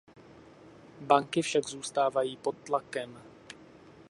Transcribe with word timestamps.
Banky 1.01 1.41
však 1.41 1.63
zůstávají 1.67 2.37
pod 2.37 2.57
tlakem. 2.57 3.21